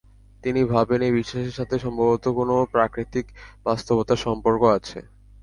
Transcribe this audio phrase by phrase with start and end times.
[0.43, 3.25] তিনি ভাবেন, এই বিশ্বাসের সাথে সম্ভবত কোন প্রাকৃতিক
[3.65, 4.99] বাস্তবতার সম্পর্ক আছে।